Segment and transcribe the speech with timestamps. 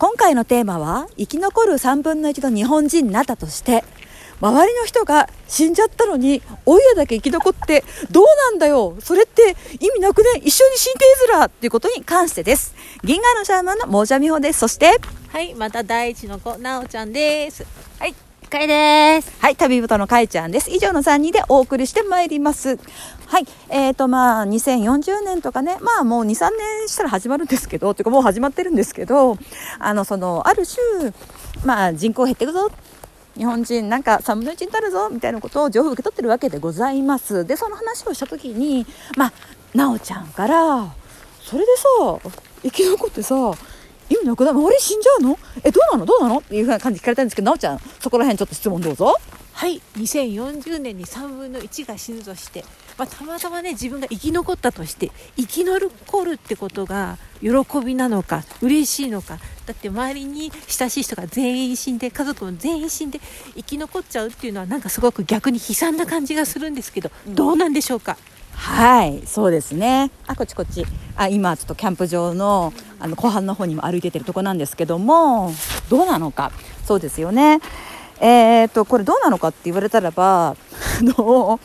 [0.00, 3.84] 今回のテーマは生き残る3分の1の日本人になったとして
[4.40, 12.74] 周りの人が死んじゃったのにおいらだけ生き残ってどうなんだよそれって意味なくね一緒に死んでいずらっていうことに関してです。
[13.04, 14.60] 銀河のシャーマンのモージャミホです。
[14.60, 17.66] そしてはい、また第一の子、なおちゃんです。
[17.98, 18.14] はい
[18.50, 19.32] かいです。
[19.40, 20.70] はい、旅人のかいちゃんです。
[20.72, 22.78] 以上の3人でお送りしてまいります。
[23.26, 29.38] はい、えーとまあ、2040年とかね、まあもう2、3年したら始まるんですけど、というかもう始まってるんですけど、
[29.78, 31.12] あの、その、ある種、
[31.64, 32.70] まあ人口減っていくぞ。
[33.36, 37.46] 日本人なんか3分の1になるぞみたいなことを情報を受け取ってるわけでございます。
[37.46, 38.84] で、その話をした時に、
[39.16, 39.32] まあ、
[39.74, 40.92] なおちゃんから、
[41.40, 42.32] それでさ、
[42.64, 43.36] 生き残ってさ、
[44.10, 44.54] 意味なくない？
[44.54, 45.38] 周り死んじゃうの？
[45.64, 46.04] え、どうなの？
[46.04, 46.38] どうなの？
[46.38, 49.14] っていうふうな感じで聞かれたんですけど、なおちゃん、そこら辺ちょっと質問どうぞ。
[49.52, 52.64] はい、2040年に3分の1が死ぬとして、
[52.96, 57.50] まあ、たまたまね、自分が生き残ったとして、生き残るってことが喜
[57.84, 59.38] びなのか、嬉しいのか。
[59.66, 63.20] だって周りに親しい人が全員死んで、家族も全員死んで、
[63.54, 68.16] 生き残っちゃうっていうのはなんかすごく逆に悲惨な感じがするんですけど、どうなんでしょうか？
[68.60, 70.10] はい、そうですね。
[70.26, 70.84] あ、こっちこっち。
[71.16, 75.50] あ、今ちょっとキャンプ場のあの後半の方にも歩いててるとこなんですけども、
[75.88, 76.52] どうなのか。
[76.84, 77.60] そうですよね。
[78.20, 80.56] えー、とこれどうなのかって言われたらば、あ
[81.00, 81.58] の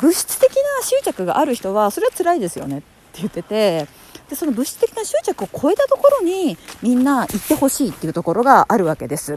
[0.00, 2.86] 物質的な執着がある人はそれは辛いですよねって
[3.18, 3.86] 言ってて。
[4.30, 9.36] でその物質的な執着を超えたところにみんな行ってほしいっていうところがあるわけです。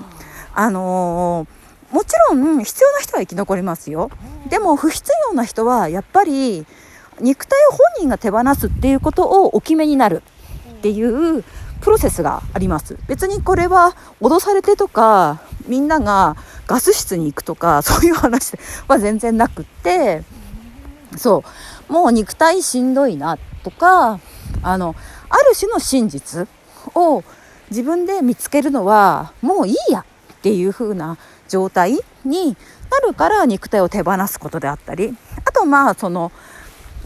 [0.56, 4.10] あのーもちろん必要な人は生き残りますよ。
[4.50, 6.66] でも不必要な人はやっぱり
[7.20, 10.22] 肉体を本人が手放すっていうことをお決めになる。
[10.78, 11.44] っていう
[11.82, 12.98] プロセスがあります。
[13.08, 16.36] 別にこれは脅されてとかみんなが
[16.68, 20.24] ガス室に行くとか そういう話は全然なくって。
[21.16, 21.44] そ
[21.90, 21.94] う。
[21.94, 24.20] もう肉体しんどいなとか
[24.62, 24.96] あの
[25.30, 26.48] ある種の真実
[26.94, 27.24] を
[27.70, 30.06] 自分で見つけるのはもういいやっ
[30.42, 32.58] ていう風な状態に
[32.90, 35.16] なるから肉体を手放すことであったり
[35.46, 36.32] あとまあその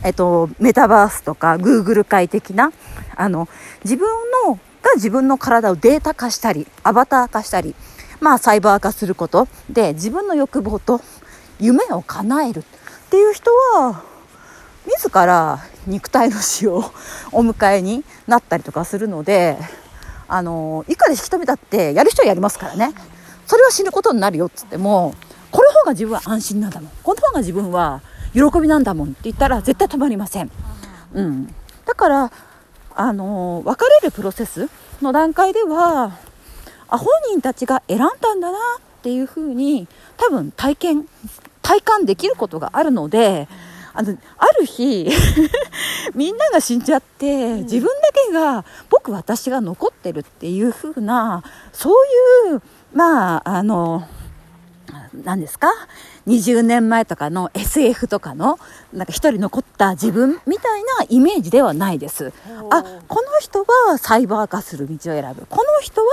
[0.04, 2.72] えっと、メタバースとかグーグル界的な
[3.16, 3.48] あの
[3.84, 4.08] 自分
[4.48, 7.76] のが自分の体をデータ化したりアバター化したり、
[8.20, 11.02] まあ、サイバー化することで自分の欲望と
[11.60, 12.64] 夢を叶えるっ
[13.10, 14.04] ていう人は
[14.86, 16.80] 自ら肉体の死を
[17.32, 19.58] お迎えになったりとかするので
[20.28, 22.94] あのいかに引き止めたってやる人はやりますからね。
[23.52, 25.14] それは死ぬことになるよっつっても
[25.52, 26.92] この方が自分は安心なんだもん。
[27.04, 28.02] この方が自分は
[28.34, 30.50] 喜びなんだもんって言ったら絶対止まりません、
[31.12, 31.54] うん、
[31.86, 32.32] だから
[32.96, 34.70] あの別れるプロセス
[35.02, 36.18] の段階では
[36.88, 39.86] あ本人たちが選んだんだなっていうふうに
[40.16, 41.06] 多分体験
[41.62, 43.50] 体感できることがあるので
[43.94, 45.10] あのある日
[46.16, 52.62] みんなが死んじゃって自分だけが僕私が残ってるっていうふうなそういう
[52.94, 54.08] まああの
[55.14, 55.68] 何ですか
[56.28, 58.60] ？20年前とかの SF とかの
[58.94, 62.32] なんか一人残った自分みたいなイメージではないです。
[62.70, 65.46] あこの人はサイバー化する道を選ぶ。
[65.50, 66.08] この人は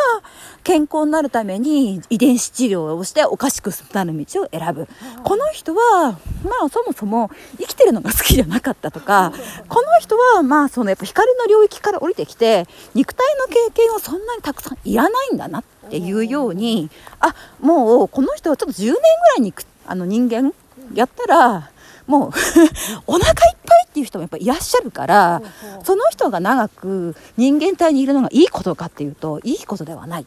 [0.64, 4.88] 健康になるために遺伝子治療をしておかしくなる道を選ぶ。
[5.22, 9.32] この人はまあそもそも生きてるのが好きじゃなかったとか
[9.68, 16.90] この人はまあそのやっぱ光の領域から降りてきて肉体の経験はそんなにたくさんいらないんだなっていうように
[17.20, 19.00] あもうこの人はちょっと10年ぐら
[19.38, 19.54] いに
[19.86, 20.52] あの人間
[20.94, 21.70] やったら
[22.06, 22.30] もう
[23.06, 23.34] お腹いっ
[23.66, 25.42] ぱいっていう人もやっぱいらっしゃるから
[25.84, 30.26] その人が長く人間体にいるのがいいことかっていうといいことではない。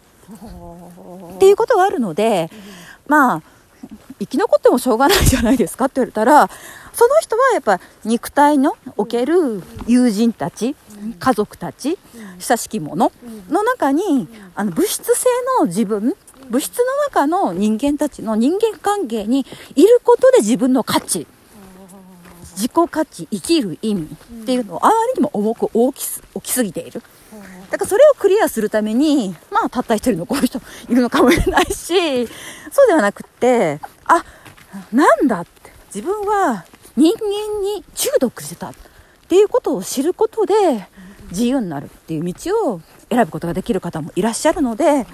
[1.35, 2.49] っていうことがあるので
[3.07, 3.41] まあ
[4.19, 6.49] 生き残ってもしょうがないじゃないですかって言われたら
[6.93, 10.75] その人はやっぱ肉体のおける友人たち
[11.19, 11.97] 家族たち
[12.39, 13.11] 親しき者
[13.49, 15.25] の中にあの物質性
[15.59, 16.15] の自分
[16.49, 19.45] 物質の中の人間たちの人間関係に
[19.75, 21.27] いることで自分の価値
[22.55, 27.01] 自己価値生きる意味っていうのをあまりにも重く大きす大きすぎている。
[27.71, 30.59] だからそれをクリアするためにまあたった一人のこういう人
[30.89, 32.27] いるのかもしれないし
[32.71, 34.23] そうではなくってあ
[34.91, 35.61] なんだって。
[35.93, 36.63] 自分は
[36.95, 38.73] 人間に中毒してた
[39.31, 40.53] っていうことを知ることで
[41.29, 45.07] 自由になるっていう道を選ぶことができる方もいらっしゃるので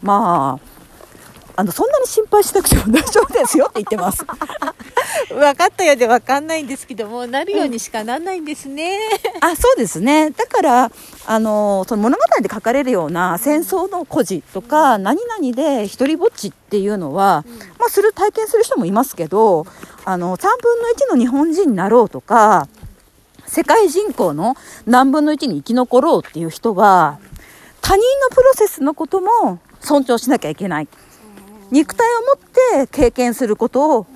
[0.00, 4.24] まああのそんなに心配しなくても大丈夫ですよって言ってます。
[5.28, 8.98] 分かったようで分かんないんですけども、なるようにしかなんないんですね。
[9.40, 10.30] あそうですね。
[10.30, 10.92] だから
[11.26, 17.44] あのその物語で書かれるような戦争の孤児とか何々で一人ぼっちっていうのは、
[17.78, 19.66] まあ、する体験する人もいますけど
[20.04, 22.68] あの3分の1の日本人になろうとか
[23.46, 24.56] 世界人口の
[24.86, 27.18] 何分の1に生き残ろうっていう人は
[27.80, 30.88] 他人のプロセスのことも尊重しなきゃいけない。
[31.70, 34.06] 肉体を持って経験することを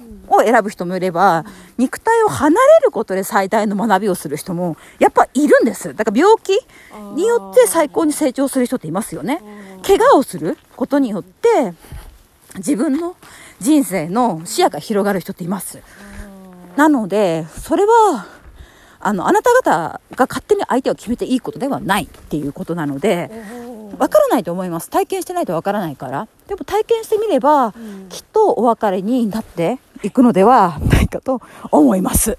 [0.42, 1.44] 選ぶ人もいれば、
[1.76, 5.94] 肉体を離れることで最大の学びをする人も、やっぱいるんです。
[5.94, 6.58] だから病気
[7.14, 9.42] によって最高に成長する人っていますよね。
[9.82, 11.74] 怪我をすることによって、
[12.56, 13.16] 自分の
[13.60, 15.80] 人生の視野が広がる人っています。
[16.76, 18.26] なので、それは、
[19.00, 23.30] あの、あなた方が勝手に相手を決めていいことではないっていうことなので、
[23.98, 24.90] わからないと思います。
[24.90, 26.28] 体験してないとわからないから。
[26.46, 27.72] でも体験してみれば、
[28.08, 31.40] きっとお別れになっていくのではないかと
[31.70, 32.38] 思います。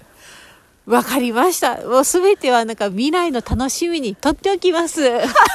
[0.90, 1.76] わかりました。
[1.86, 5.02] もうすべてはなんか未来の楽しみにとっておきます。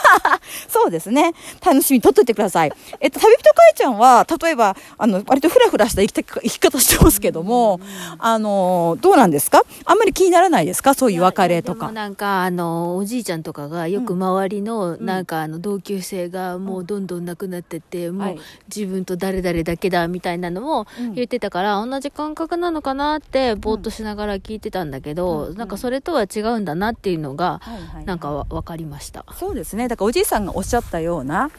[0.69, 1.33] そうですね。
[1.63, 2.71] 楽しみにとっといてください。
[3.01, 7.79] えっと、旅人かいちゃんは、例えば、あの、割とフラフラした生き生き方してますけども、
[8.17, 9.63] あの、どうなんですか？
[9.85, 10.93] あんまり気にならないですか？
[10.93, 11.91] そういう別れとか。
[11.91, 18.37] なんか、あの、おじいちゃんとかがよく周りの、なんか、あの、同級生がもうどんどんなくなってって、もう
[18.73, 27.61] 自分と誰々だけだみたいなのも言ってたから、同じ感覚なのかなって、ぼーっとしながら聞いてたんだけど、ど、うん、なんかそれとは違うんだなっていうのが、
[28.05, 29.87] なんか分かりました、そうですね。
[29.87, 31.51] だからおじいさんがおっしゃったような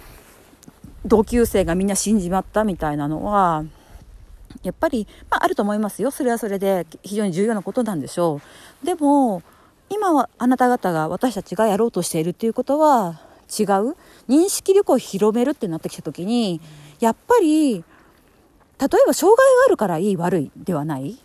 [1.05, 3.65] 同級生がみんな死んじまったみたいなのは
[4.63, 6.11] やっぱり、まあ、あると思いますよ。
[6.11, 8.41] それはそれで非常に重要なことなんでしょ
[8.83, 8.87] う。
[8.87, 9.43] でも
[9.89, 13.97] 今はあなた方が私たちがやろうとしているっていうことは違う。
[14.29, 16.61] 認識力を広めるってなってきた時に
[16.99, 17.85] やっぱり例え
[19.07, 21.17] ば障害があるからいい悪いではない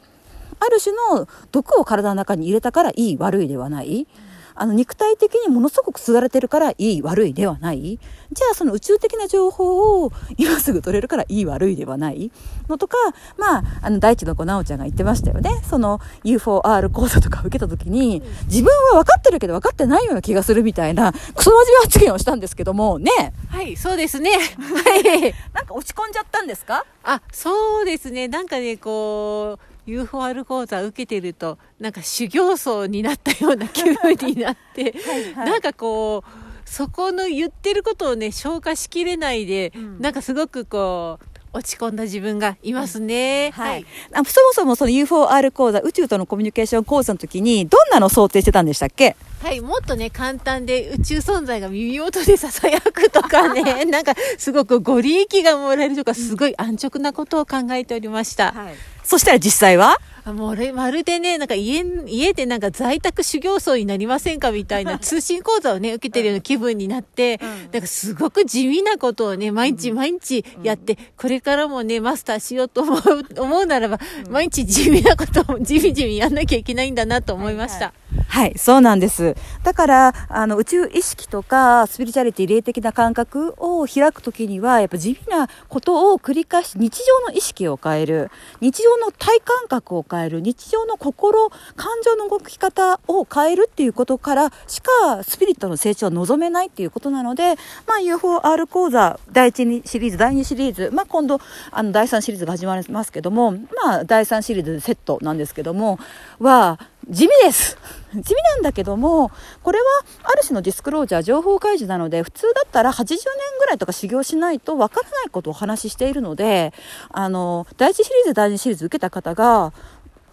[0.63, 4.07] ある種の毒を体の中に入れたからいい悪いではない。
[4.53, 7.99] あの肉体的にものすごくすがれてるからいい悪いではない。
[8.31, 12.31] じゃあその宇宙的な情報を今すぐ取れるからいい悪いではない。
[12.67, 12.97] のとか
[13.37, 15.61] まああの大地の子直ちゃんが言ってましたよね。
[15.67, 22.99] その U4R 講座とか受けた時に自分は分かってるけど分かってないような気がするみたいなクソ真面目発言をしたんですけども。
[22.99, 23.09] ね。
[23.49, 24.31] はいそうですね。
[24.31, 25.33] はい。
[25.53, 26.85] なんか落ち込んじゃったんですか？
[27.03, 28.27] あそうですね。
[28.27, 34.95] なんかねこう UFOR 講座受けてるとなんか修行僧になったような気分になって
[35.35, 43.51] はい、なんかこうそこの言ってることをね消化しきれないで、うん、なんかすごくこう落ち込んだ自分がいますね。
[43.51, 43.85] はい。
[44.13, 49.17] あそもそもその UFOR 講座、宇宙とのコミュニケーション講座の時に、どんなの想定してたんでしたっけ？
[49.43, 58.53] はい、もっとね、簡単で宇宙存在が耳元で囁くとかね、 なんかすごくご利益がもらえるとか、すごい安直なことを考えておりました。
[58.53, 58.75] はい
[59.11, 59.97] そしたら実際は？
[60.25, 73.01] もうまるでね、なんか家、家でなんか在宅修行僧になりませんかみたいな通信講座をね、受けてるような気分になって、うん、なんかすごく地味なことをね、毎日毎日やって、うん、これからもね、マスターしようと思う、
[73.41, 77.75] 思うならば、うん、毎日地味なことを地味地味やんなきゃいけないんだなと思いました。
[77.75, 78.00] はいはい
[78.31, 79.35] はい、そうなんです。
[79.61, 88.31] だから、あの、宇宙意識とか、スピリチュアリティ、霊的な感覚を開くときには、やっぱ地味なことを繰り返し、日常の意識を変える、
[88.61, 97.55] 日常の体感覚を変える、日常の心、感情の動き方を変えるっていうことからしか、スピリットの成長は望めないっていうことなので、
[97.85, 105.99] まあ、UFOR 講座、第1シリーズ、第2シリーズ、まあ、今度、あの、第3シリーズが始まりますけども、まあ、第3シリーズセットなんですけども、
[106.39, 106.79] は、
[107.09, 107.77] 地味です。
[108.13, 109.31] 地味なんだけども
[109.63, 109.85] これは
[110.23, 113.17] ある種のディスクロージャー情報開示なので普通だったら80年
[113.59, 116.73] ぐらいとか修行しないとわからないことをお話ししているので
[117.09, 119.71] あの第1シリーズ第2シリーズ受けた方が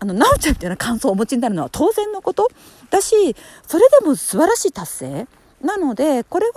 [0.00, 2.48] あの、なおちゃんみたいな感想をお持ちになるのは当然のこと。
[2.90, 3.34] だし、
[3.66, 5.26] それでも素晴らしい達成。
[5.60, 6.52] なので、これは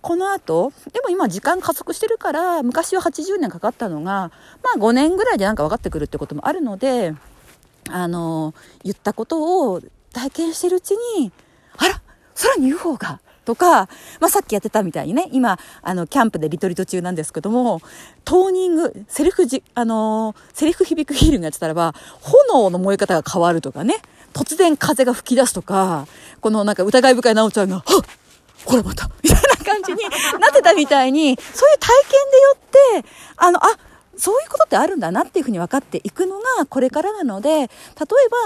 [0.00, 4.30] この後、でも今時間加速してるから、昔は80年かかったのが、
[4.62, 7.14] まあ5年ぐらいでなんか分かってくるってこともあるので、
[7.90, 9.80] あの、言ったことを
[10.12, 11.32] 体験してるうちに、
[11.76, 12.02] あら
[12.34, 13.88] 空に UFO がとか、
[14.20, 17.80] まあ、さっきやってたみたいにね、今、あの、キャンプでリトリート中なんですけども、
[18.24, 23.96] トーニング、セルフじ、あのセルフ響くヒーリングやってたらば、炎の燃え方が変わるとかね、
[24.32, 26.06] 突然風が吹き出すとか、
[26.40, 27.84] このなんか疑い深いなおちゃんが、はっ
[28.64, 29.98] ほらまたみたいな感じに
[30.40, 33.68] なってたみたいに、そういう体験でよって、あの、あ、
[34.16, 37.66] そういうことってあるんだなっていうふうに分かっていくのがこれからなので例え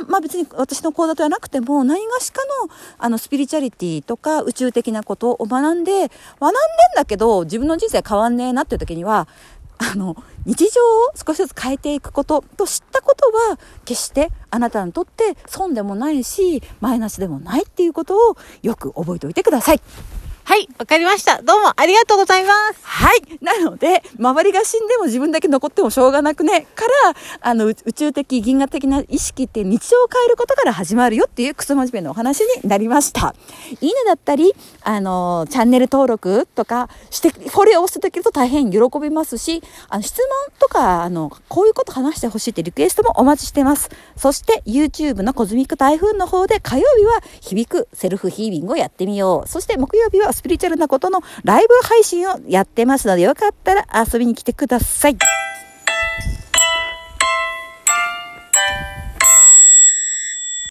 [0.03, 6.11] ば、まあ、別に私の講座ではなくても何がしかのあのスピリチュアリティとか宇宙的なことを学んで学んでん
[6.97, 9.29] だけど自分の人生変わんねえなっていう時には
[9.79, 19.81] あの日常を少しずつ変えていくことと知ったことは決してあなたにとって損でもないしマイナスでもないっていうことをよく覚えておいてください。
[20.49, 21.43] はい、わかりました。
[21.43, 22.81] どうもありがとうございます。
[22.83, 23.21] はい。
[23.43, 33.35] なので、周りが死んでも自分だけ残ってもしょうがなくね、から、あの、宇宙的、銀河的な意識って日常を変えることから始まるよっていうクソ真面目なお話になりました。
[33.83, 40.29] いいねだったり、あの、チャンネル登録とかして、フォローをしていただけると大変喜びますし、あの、質問
[40.59, 43.91] とか、あの、こういうこと話してほしいってリクエストもお待ちしてます。
[44.17, 49.47] そして、YouTube のコズミック台風の方で火曜日は響くセルフヒーリングをやってみよう。
[49.47, 55.19] そして、木曜日はスピリチュアルなことのライブ配信をやってますので、よかったら遊びに来てください。